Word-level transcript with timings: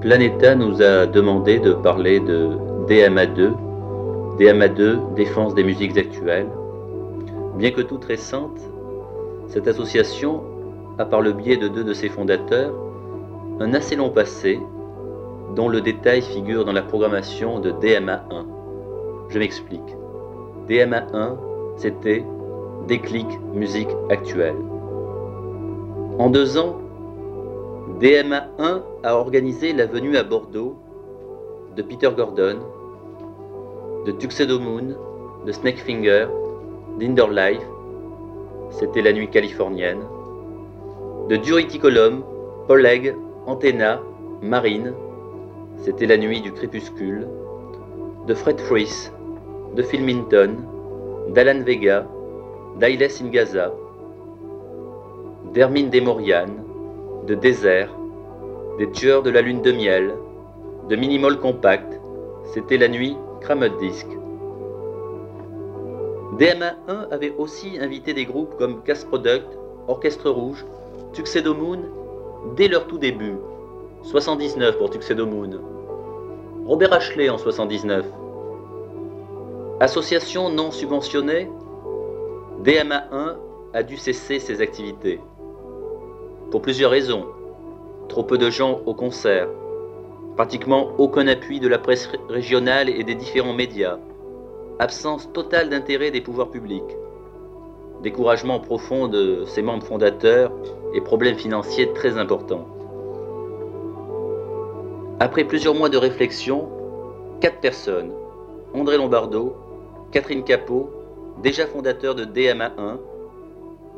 Planeta 0.00 0.54
nous 0.54 0.80
a 0.80 1.04
demandé 1.04 1.58
de 1.58 1.74
parler 1.74 2.20
de 2.20 2.56
DMA2, 2.88 3.52
DMA2, 4.38 5.14
Défense 5.14 5.54
des 5.54 5.62
musiques 5.62 5.98
actuelles. 5.98 6.48
Bien 7.58 7.70
que 7.70 7.82
toute 7.82 8.06
récente, 8.06 8.58
cette 9.48 9.68
association 9.68 10.42
a 10.98 11.04
par 11.04 11.20
le 11.20 11.32
biais 11.32 11.58
de 11.58 11.68
deux 11.68 11.84
de 11.84 11.92
ses 11.92 12.08
fondateurs 12.08 12.72
un 13.60 13.74
assez 13.74 13.94
long 13.94 14.08
passé 14.08 14.58
dont 15.54 15.68
le 15.68 15.82
détail 15.82 16.22
figure 16.22 16.64
dans 16.64 16.72
la 16.72 16.82
programmation 16.82 17.60
de 17.60 17.70
DMA1. 17.70 18.46
Je 19.28 19.38
m'explique. 19.38 19.96
DMA1, 20.66 21.36
c'était 21.76 22.24
Déclic 22.88 23.26
Musique 23.52 23.90
Actuelle. 24.08 24.56
En 26.18 26.30
deux 26.30 26.56
ans, 26.56 26.78
DMA1 28.00 28.80
a 29.02 29.14
organisé 29.14 29.74
la 29.74 29.84
venue 29.84 30.16
à 30.16 30.22
Bordeaux 30.22 30.74
de 31.76 31.82
Peter 31.82 32.08
Gordon, 32.16 32.56
de 34.06 34.12
Tuxedo 34.12 34.58
Moon, 34.58 34.96
de 35.44 35.52
Snakefinger, 35.52 36.26
d'Inderlife, 36.98 37.60
c'était 38.70 39.02
la 39.02 39.12
nuit 39.12 39.28
californienne, 39.28 40.00
de 41.28 41.36
Duriticolum, 41.36 42.24
Poleg, 42.66 43.14
Antenna, 43.46 44.00
Marine, 44.40 44.94
c'était 45.76 46.06
la 46.06 46.16
nuit 46.16 46.40
du 46.40 46.52
crépuscule, 46.52 47.28
de 48.26 48.32
Fred 48.32 48.58
Fries, 48.60 49.10
de 49.76 49.82
Phil 49.82 50.02
Minton, 50.02 50.56
d'Alan 51.34 51.62
Vega, 51.64 52.06
d'Ailes 52.78 53.30
Gaza, 53.30 53.74
d'Hermine 55.52 55.90
Desmoriane, 55.90 56.64
de 57.26 57.34
Désert, 57.34 57.90
des 58.78 58.90
Tueurs 58.90 59.22
de 59.22 59.30
la 59.30 59.42
Lune 59.42 59.62
de 59.62 59.72
Miel, 59.72 60.14
de 60.88 60.96
Minimol 60.96 61.38
Compact, 61.38 62.00
c'était 62.52 62.78
la 62.78 62.88
nuit 62.88 63.16
Cramut 63.40 63.76
Disc. 63.78 64.06
DMA1 66.38 67.08
avait 67.10 67.34
aussi 67.36 67.78
invité 67.78 68.14
des 68.14 68.24
groupes 68.24 68.56
comme 68.58 68.82
Cast 68.82 69.08
Product, 69.08 69.46
Orchestre 69.88 70.30
Rouge, 70.30 70.64
Tuxedo 71.12 71.54
Moon, 71.54 71.80
dès 72.56 72.68
leur 72.68 72.86
tout 72.86 72.98
début. 72.98 73.34
79 74.02 74.78
pour 74.78 74.90
Tuxedo 74.90 75.26
Moon. 75.26 75.60
Robert 76.66 76.92
Ashley 76.92 77.28
en 77.28 77.36
79. 77.36 78.06
Association 79.80 80.48
non 80.48 80.70
subventionnée, 80.70 81.50
DMA1 82.62 83.36
a 83.74 83.82
dû 83.82 83.96
cesser 83.96 84.38
ses 84.38 84.60
activités. 84.60 85.20
Pour 86.50 86.62
plusieurs 86.62 86.90
raisons. 86.90 87.26
Trop 88.08 88.24
peu 88.24 88.36
de 88.36 88.50
gens 88.50 88.80
au 88.84 88.92
concert, 88.92 89.48
pratiquement 90.34 90.90
aucun 90.98 91.28
appui 91.28 91.60
de 91.60 91.68
la 91.68 91.78
presse 91.78 92.10
régionale 92.28 92.88
et 92.88 93.04
des 93.04 93.14
différents 93.14 93.52
médias, 93.52 93.98
absence 94.80 95.32
totale 95.32 95.68
d'intérêt 95.68 96.10
des 96.10 96.20
pouvoirs 96.20 96.50
publics, 96.50 96.96
découragement 98.02 98.58
profond 98.58 99.06
de 99.06 99.44
ses 99.46 99.62
membres 99.62 99.84
fondateurs 99.84 100.50
et 100.92 101.00
problèmes 101.00 101.36
financiers 101.36 101.92
très 101.92 102.18
importants. 102.18 102.66
Après 105.20 105.44
plusieurs 105.44 105.76
mois 105.76 105.88
de 105.88 105.98
réflexion, 105.98 106.68
quatre 107.40 107.60
personnes, 107.60 108.10
André 108.74 108.96
Lombardo, 108.96 109.54
Catherine 110.10 110.42
Capot, 110.42 110.90
déjà 111.44 111.66
fondateur 111.66 112.16
de 112.16 112.24
DMA1, 112.24 112.98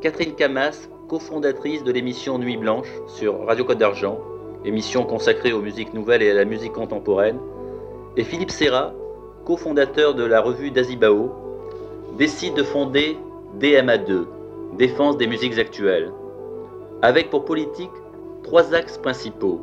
Catherine 0.01 0.35
Camas, 0.35 0.87
cofondatrice 1.13 1.83
de 1.83 1.91
l'émission 1.91 2.39
Nuit 2.39 2.57
Blanche 2.57 2.91
sur 3.05 3.45
Radio 3.45 3.63
Côte 3.63 3.77
d'Argent, 3.77 4.19
émission 4.65 5.03
consacrée 5.03 5.53
aux 5.53 5.61
musiques 5.61 5.93
nouvelles 5.93 6.23
et 6.23 6.31
à 6.31 6.33
la 6.33 6.43
musique 6.43 6.73
contemporaine, 6.73 7.37
et 8.17 8.23
Philippe 8.23 8.49
Serra, 8.49 8.93
cofondateur 9.45 10.15
de 10.15 10.23
la 10.23 10.41
revue 10.41 10.71
d'Azibao, 10.71 11.31
décide 12.17 12.55
de 12.55 12.63
fonder 12.63 13.15
DMA2, 13.59 14.25
Défense 14.79 15.15
des 15.17 15.27
musiques 15.27 15.59
actuelles, 15.59 16.11
avec 17.03 17.29
pour 17.29 17.45
politique 17.45 17.91
trois 18.41 18.73
axes 18.73 18.97
principaux. 18.97 19.61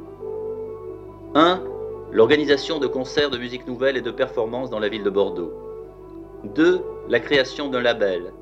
1. 1.35 1.65
L'organisation 2.13 2.79
de 2.79 2.87
concerts 2.87 3.31
de 3.31 3.39
musique 3.39 3.67
nouvelle 3.67 3.97
et 3.97 4.03
de 4.03 4.13
performances 4.13 4.71
dans 4.71 4.79
la 4.79 4.89
ville 4.89 5.03
de 5.03 5.11
Bordeaux. 5.11 5.53
2. 6.45 6.81
La 7.09 7.19
création 7.19 7.67
d'un 7.67 7.83
label. 7.83 8.33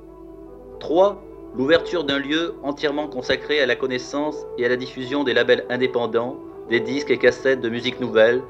3 0.79 1.23
l'ouverture 1.57 2.05
d'un 2.05 2.19
lieu 2.19 2.55
entièrement 2.63 3.09
consacré 3.09 3.61
à 3.61 3.67
la 3.67 3.77
connaissance 3.77 4.47
et 4.59 4.65
à 4.65 4.69
la 4.69 4.77
diffusion 4.77 5.25
des 5.25 5.35
labels 5.35 5.65
indépendants, 5.71 6.37
des 6.69 6.81
disques 6.81 7.11
et 7.11 7.19
cassettes 7.19 7.61
de 7.61 7.69
musique 7.69 8.01
nouvelle, 8.01 8.43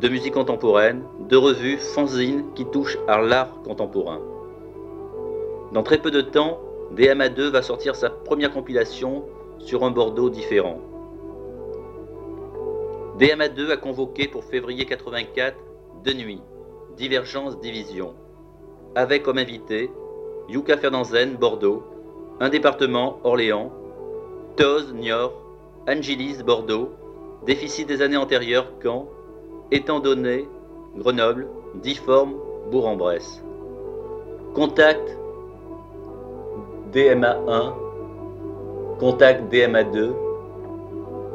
de 0.00 0.08
musique 0.08 0.34
contemporaine, 0.34 1.02
de 1.28 1.36
revues, 1.36 1.78
fanzines 1.78 2.44
qui 2.54 2.64
touchent 2.66 2.98
à 3.08 3.20
l'art 3.20 3.62
contemporain. 3.62 4.20
Dans 5.72 5.82
très 5.82 5.98
peu 5.98 6.10
de 6.10 6.20
temps, 6.20 6.60
DMA2 6.96 7.48
va 7.48 7.62
sortir 7.62 7.96
sa 7.96 8.10
première 8.10 8.52
compilation 8.52 9.24
sur 9.58 9.84
un 9.84 9.90
Bordeaux 9.90 10.28
différent. 10.28 10.80
DMA2 13.18 13.70
a 13.70 13.76
convoqué 13.76 14.28
pour 14.28 14.44
février 14.44 14.84
84 14.84 15.56
deux 16.04 16.14
nuits, 16.14 16.42
Divergence 16.96 17.60
Division, 17.60 18.14
avec 18.94 19.22
comme 19.22 19.38
invité 19.38 19.90
Yuka 20.48 20.76
Fernanzen, 20.76 21.36
Bordeaux, 21.36 21.84
un 22.40 22.48
département, 22.48 23.18
Orléans, 23.24 23.70
Toz, 24.56 24.92
Niort, 24.94 25.32
Angelis, 25.88 26.42
Bordeaux, 26.44 26.90
déficit 27.46 27.88
des 27.88 28.02
années 28.02 28.16
antérieures, 28.16 28.66
Caen, 28.82 29.08
étant 29.70 30.00
donné, 30.00 30.48
Grenoble, 30.96 31.48
Difforme, 31.82 32.34
Bourg-en-Bresse. 32.70 33.42
Contact 34.54 35.18
DMA1, 36.92 37.72
contact 38.98 39.52
DMA2, 39.52 40.12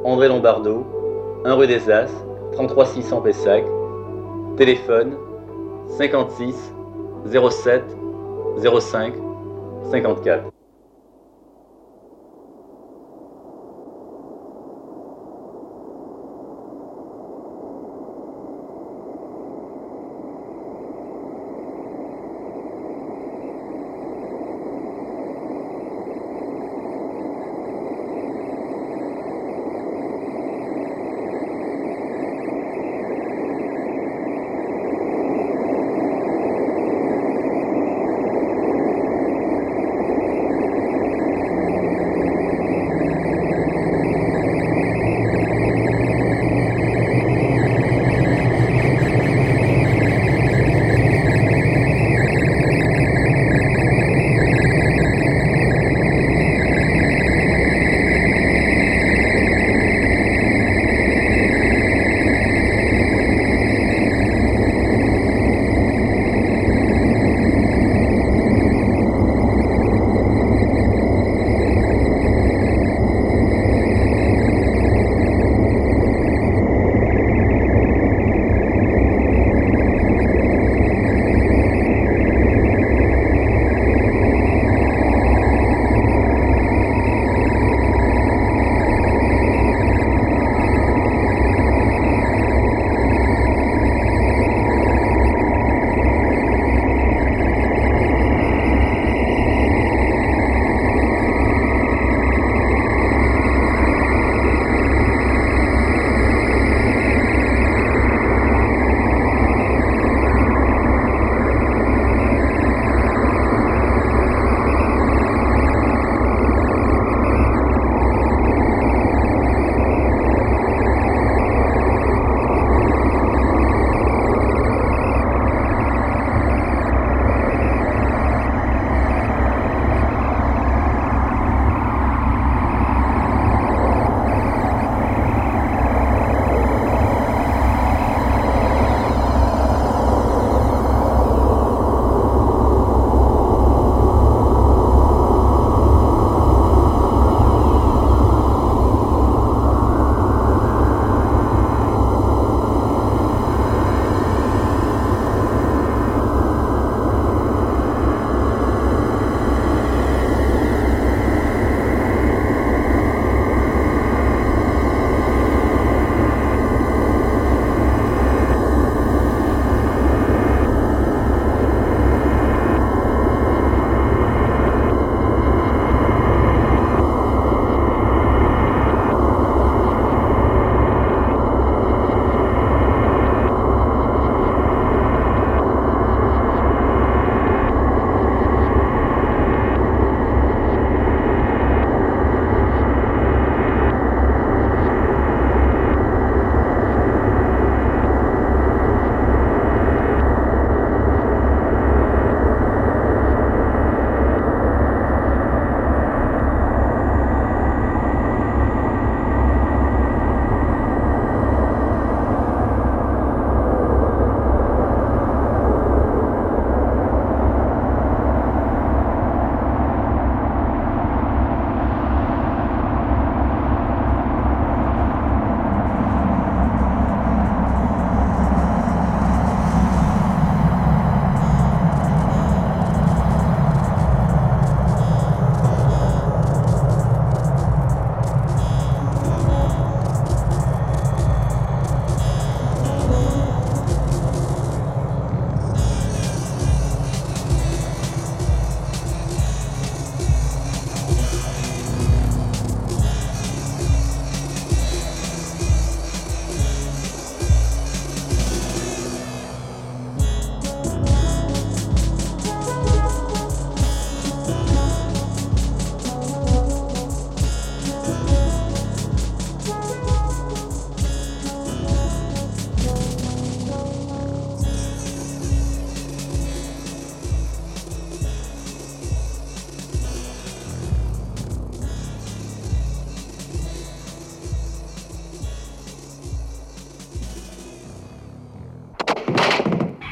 André 0.03 0.27
Lombardo, 0.27 0.85
1 1.45 1.53
rue 1.55 1.67
des 1.67 1.89
As, 1.89 2.11
33 2.53 2.85
600 2.85 3.21
Pessac, 3.21 3.65
téléphone 4.57 5.15
56 5.97 6.73
07 7.25 7.83
05 8.61 9.13
54. 9.91 10.56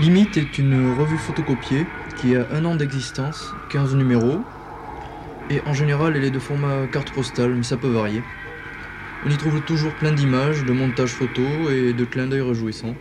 Limite 0.05 0.37
est 0.37 0.59
une 0.59 0.93
revue 0.93 1.17
photocopiée 1.17 1.87
qui 2.21 2.35
a 2.35 2.45
un 2.53 2.63
an 2.65 2.75
d'existence, 2.75 3.55
15 3.71 3.95
numéros, 3.95 4.37
et 5.49 5.61
en 5.65 5.73
général 5.73 6.15
elle 6.15 6.23
est 6.23 6.29
de 6.29 6.37
format 6.37 6.85
carte 6.85 7.09
postale, 7.09 7.55
mais 7.55 7.63
ça 7.63 7.75
peut 7.75 7.87
varier. 7.87 8.21
On 9.25 9.31
y 9.31 9.35
trouve 9.35 9.59
toujours 9.61 9.91
plein 9.95 10.11
d'images, 10.11 10.63
de 10.63 10.73
montages 10.73 11.09
photos 11.09 11.71
et 11.71 11.93
de 11.93 12.05
clins 12.05 12.27
d'œil 12.27 12.41
réjouissants. 12.41 12.93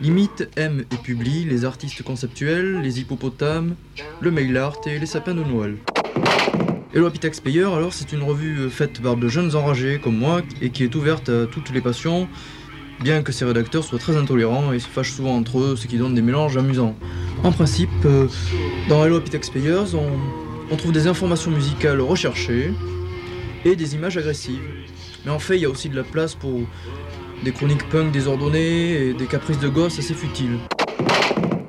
Limite 0.00 0.48
aime 0.56 0.84
et 0.90 0.96
publie 0.96 1.44
les 1.44 1.66
artistes 1.66 2.02
conceptuels, 2.02 2.80
les 2.80 3.00
hippopotames, 3.00 3.74
le 4.22 4.30
mail 4.30 4.56
art 4.56 4.80
et 4.86 4.98
les 4.98 5.04
sapins 5.04 5.34
de 5.34 5.44
Noël. 5.44 5.76
Hello 6.94 7.08
Happy 7.08 7.18
Taxpayer, 7.18 7.64
alors 7.64 7.92
c'est 7.92 8.12
une 8.12 8.22
revue 8.22 8.70
faite 8.70 9.02
par 9.02 9.16
de 9.16 9.28
jeunes 9.28 9.54
enragés 9.54 10.00
comme 10.02 10.16
moi 10.16 10.40
et 10.62 10.70
qui 10.70 10.82
est 10.82 10.94
ouverte 10.94 11.28
à 11.28 11.44
toutes 11.44 11.72
les 11.72 11.82
passions, 11.82 12.26
bien 13.04 13.22
que 13.22 13.32
ses 13.32 13.44
rédacteurs 13.44 13.84
soient 13.84 13.98
très 13.98 14.16
intolérants 14.16 14.72
et 14.72 14.78
se 14.78 14.88
fâchent 14.88 15.12
souvent 15.12 15.36
entre 15.36 15.60
eux, 15.60 15.76
ce 15.76 15.86
qui 15.86 15.98
donne 15.98 16.14
des 16.14 16.22
mélanges 16.22 16.56
amusants. 16.56 16.96
En 17.44 17.52
principe, 17.52 17.90
euh, 18.06 18.28
dans 18.88 19.04
Hello 19.04 19.18
Happy 19.18 19.28
Taxpayers, 19.28 19.94
on, 19.94 20.76
trouve 20.76 20.90
des 20.90 21.06
informations 21.06 21.50
musicales 21.50 22.00
recherchées 22.00 22.72
et 23.66 23.76
des 23.76 23.94
images 23.94 24.16
agressives. 24.16 24.62
Mais 25.24 25.30
en 25.30 25.38
fait, 25.38 25.56
il 25.56 25.62
y 25.62 25.64
a 25.66 25.68
aussi 25.68 25.90
de 25.90 25.96
la 25.96 26.02
place 26.02 26.34
pour 26.34 26.62
des 27.44 27.52
chroniques 27.52 27.86
punk 27.90 28.10
désordonnées 28.10 28.92
et 28.94 29.14
des 29.14 29.26
caprices 29.26 29.60
de 29.60 29.68
gosses 29.68 29.98
assez 29.98 30.14
futiles. 30.14 30.58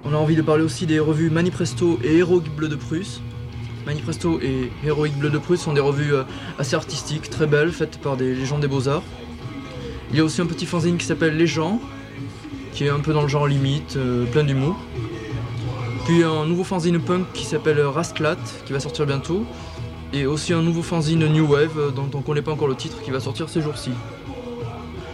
On 0.05 0.13
a 0.13 0.15
envie 0.15 0.37
de 0.37 0.41
parler 0.41 0.63
aussi 0.63 0.85
des 0.85 0.99
revues 0.99 1.29
Manifesto 1.29 1.99
et 2.03 2.15
Héroïque 2.15 2.49
Bleu 2.55 2.69
de 2.69 2.77
Prusse. 2.77 3.21
Manifesto 3.85 4.39
et 4.41 4.71
Héroïque 4.85 5.17
Bleu 5.19 5.29
de 5.29 5.37
Prusse 5.37 5.61
sont 5.61 5.73
des 5.73 5.81
revues 5.81 6.15
euh, 6.15 6.23
assez 6.57 6.75
artistiques, 6.77 7.29
très 7.29 7.45
belles, 7.45 7.73
faites 7.73 7.99
par 7.99 8.15
des 8.15 8.33
légendes 8.33 8.61
des 8.61 8.69
beaux-arts. 8.69 9.03
Il 10.15 10.19
y 10.19 10.21
a 10.21 10.23
aussi 10.23 10.39
un 10.39 10.45
petit 10.45 10.65
fanzine 10.65 10.95
qui 10.95 11.05
s'appelle 11.05 11.35
Les 11.35 11.45
gens, 11.45 11.81
qui 12.71 12.85
est 12.85 12.89
un 12.89 13.01
peu 13.01 13.11
dans 13.11 13.23
le 13.23 13.27
genre 13.27 13.47
limite, 13.47 13.97
euh, 13.97 14.23
plein 14.23 14.45
d'humour. 14.45 14.77
Puis 16.05 16.23
un 16.23 16.45
nouveau 16.45 16.63
fanzine 16.63 17.01
punk 17.01 17.25
qui 17.33 17.43
s'appelle 17.43 17.81
Rastlat, 17.81 18.37
qui 18.65 18.71
va 18.71 18.79
sortir 18.79 19.05
bientôt. 19.05 19.43
Et 20.13 20.25
aussi 20.25 20.53
un 20.53 20.61
nouveau 20.61 20.83
fanzine 20.83 21.27
New 21.27 21.45
Wave, 21.51 21.77
euh, 21.77 21.91
dont 21.91 22.09
on 22.13 22.19
ne 22.19 22.23
connaît 22.23 22.41
pas 22.41 22.53
encore 22.53 22.69
le 22.69 22.75
titre, 22.75 23.01
qui 23.01 23.11
va 23.11 23.19
sortir 23.19 23.49
ces 23.49 23.59
jours-ci. 23.59 23.91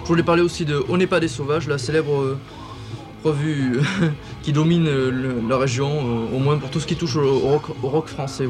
Je 0.04 0.08
voulais 0.08 0.22
parler 0.22 0.44
aussi 0.44 0.66
de 0.66 0.84
On 0.88 0.98
n'est 0.98 1.08
pas 1.08 1.20
des 1.20 1.30
sauvages, 1.30 1.68
la 1.68 1.80
célèbre 1.80 2.22
euh, 2.22 2.38
revue 3.24 3.80
qui 4.44 4.54
domine 4.54 4.88
la 5.50 5.58
région, 5.58 6.30
au 6.32 6.38
moins 6.38 6.60
pour 6.60 6.70
tout 6.70 6.80
ce 6.80 6.86
qui 6.86 6.96
touche 6.96 7.16
au 7.16 7.60
rock 7.82 8.06
français. 8.06 8.46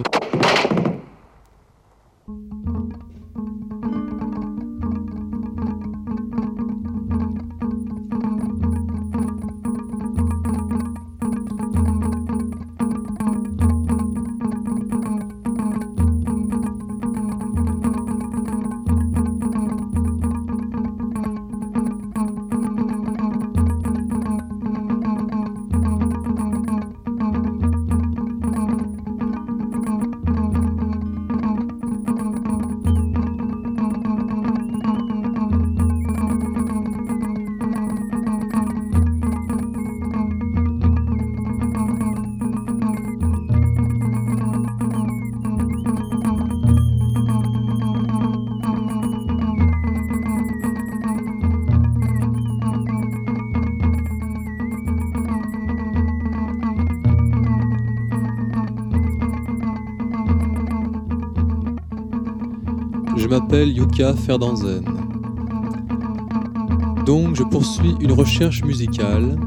M'appelle 63.32 63.70
Yuka 63.70 64.14
Ferdanzen. 64.14 64.84
Donc 67.06 67.36
je 67.36 67.44
poursuis 67.44 67.96
une 68.00 68.12
recherche 68.12 68.64
musicale, 68.64 69.38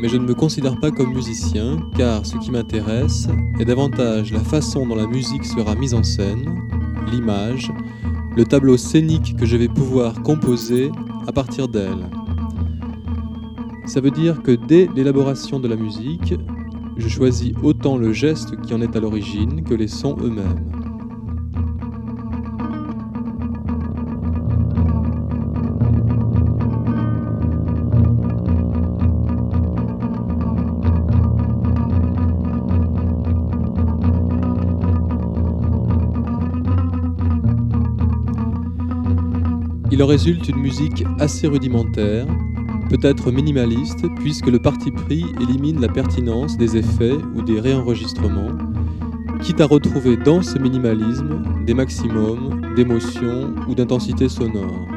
mais 0.00 0.08
je 0.08 0.16
ne 0.16 0.26
me 0.26 0.34
considère 0.34 0.78
pas 0.78 0.90
comme 0.90 1.12
musicien 1.12 1.78
car 1.96 2.24
ce 2.26 2.36
qui 2.36 2.50
m'intéresse 2.50 3.28
est 3.58 3.64
davantage 3.64 4.32
la 4.32 4.40
façon 4.40 4.86
dont 4.86 4.94
la 4.94 5.06
musique 5.06 5.44
sera 5.44 5.74
mise 5.74 5.94
en 5.94 6.02
scène, 6.02 6.44
l'image, 7.10 7.70
le 8.36 8.44
tableau 8.44 8.76
scénique 8.76 9.36
que 9.36 9.46
je 9.46 9.56
vais 9.56 9.68
pouvoir 9.68 10.22
composer 10.22 10.90
à 11.26 11.32
partir 11.32 11.68
d'elle. 11.68 12.10
Ça 13.86 14.00
veut 14.00 14.10
dire 14.10 14.42
que 14.42 14.52
dès 14.52 14.88
l'élaboration 14.94 15.60
de 15.60 15.68
la 15.68 15.76
musique, 15.76 16.34
je 16.96 17.08
choisis 17.08 17.52
autant 17.62 17.96
le 17.96 18.12
geste 18.12 18.60
qui 18.62 18.74
en 18.74 18.80
est 18.80 18.96
à 18.96 19.00
l'origine 19.00 19.62
que 19.62 19.74
les 19.74 19.88
sons 19.88 20.16
eux-mêmes. 20.20 20.83
Résulte 40.04 40.50
une 40.50 40.58
musique 40.58 41.02
assez 41.18 41.46
rudimentaire, 41.46 42.26
peut-être 42.90 43.32
minimaliste, 43.32 44.04
puisque 44.16 44.46
le 44.46 44.58
parti 44.58 44.90
pris 44.90 45.24
élimine 45.40 45.80
la 45.80 45.88
pertinence 45.88 46.58
des 46.58 46.76
effets 46.76 47.16
ou 47.34 47.40
des 47.40 47.58
réenregistrements, 47.58 48.52
quitte 49.40 49.62
à 49.62 49.66
retrouver 49.66 50.18
dans 50.18 50.42
ce 50.42 50.58
minimalisme 50.58 51.42
des 51.64 51.72
maximums 51.72 52.74
d'émotion 52.76 53.54
ou 53.66 53.74
d'intensité 53.74 54.28
sonore. 54.28 54.93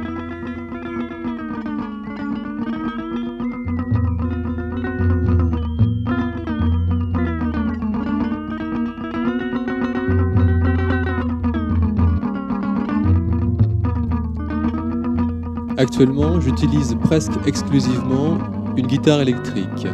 Actuellement, 15.77 16.41
j'utilise 16.41 16.97
presque 17.03 17.33
exclusivement 17.45 18.39
une 18.75 18.87
guitare 18.87 19.21
électrique, 19.21 19.87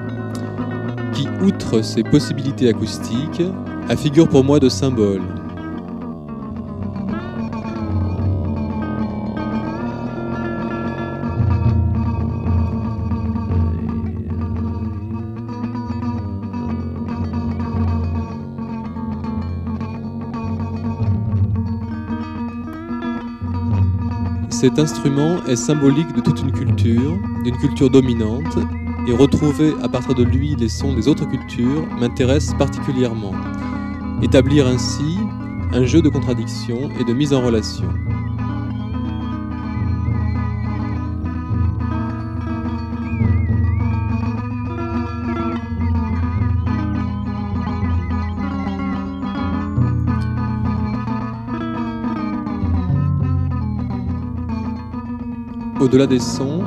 qui, 1.14 1.28
outre 1.46 1.82
ses 1.82 2.04
possibilités 2.04 2.70
acoustiques, 2.70 3.44
a 3.90 3.96
figure 3.98 4.30
pour 4.30 4.46
moi 4.46 4.60
de 4.60 4.70
symbole. 4.70 5.22
Cet 24.64 24.80
instrument 24.80 25.44
est 25.44 25.58
symbolique 25.58 26.14
de 26.14 26.22
toute 26.22 26.40
une 26.40 26.54
culture, 26.54 27.20
d'une 27.44 27.58
culture 27.58 27.90
dominante, 27.90 28.58
et 29.06 29.12
retrouver 29.12 29.74
à 29.84 29.90
partir 29.90 30.16
de 30.16 30.24
lui 30.24 30.56
les 30.56 30.70
sons 30.70 30.94
des 30.94 31.10
autres 31.10 31.28
cultures 31.30 31.86
m'intéresse 32.00 32.54
particulièrement. 32.58 33.34
Établir 34.22 34.66
ainsi 34.66 35.18
un 35.74 35.84
jeu 35.84 36.02
de 36.02 36.08
contradictions 36.08 36.90
et 36.98 37.04
de 37.04 37.12
mise 37.12 37.34
en 37.34 37.42
relation. 37.42 37.90
Au-delà 55.84 56.08
des 56.08 56.20
sons, 56.20 56.62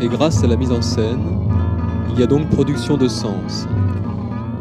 et 0.00 0.06
grâce 0.06 0.44
à 0.44 0.46
la 0.46 0.54
mise 0.54 0.70
en 0.70 0.82
scène, 0.82 1.24
il 2.12 2.20
y 2.20 2.22
a 2.22 2.26
donc 2.26 2.48
production 2.48 2.96
de 2.96 3.08
sens. 3.08 3.66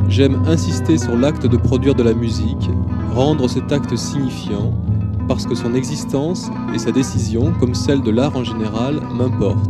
J'aime 0.10 0.42
insister 0.48 0.98
sur 0.98 1.16
l'acte 1.16 1.46
de 1.46 1.58
produire 1.58 1.94
de 1.94 2.02
la 2.02 2.16
musique, 2.16 2.72
rendre 3.14 3.48
cet 3.48 3.72
acte 3.72 3.96
signifiant, 3.96 4.74
parce 5.28 5.46
que 5.46 5.54
son 5.54 5.76
existence 5.76 6.50
et 6.74 6.80
sa 6.80 6.92
décision, 6.92 7.54
comme 7.60 7.76
celle 7.76 8.02
de 8.02 8.10
l'art 8.10 8.36
en 8.36 8.44
général, 8.44 9.00
m'importent. 9.16 9.70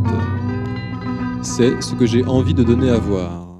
C'est 1.42 1.82
ce 1.82 1.94
que 1.94 2.06
j'ai 2.06 2.24
envie 2.24 2.54
de 2.54 2.62
donner 2.62 2.88
à 2.88 2.96
voir. 2.96 3.53